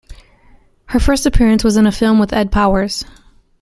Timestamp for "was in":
1.63-1.85